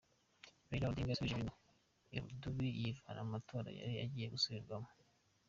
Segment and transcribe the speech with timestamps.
[0.69, 1.55] Raila Odinga yasubije ibintu
[2.15, 4.89] irudubi yivana mu matora yari agiye gusubirwamo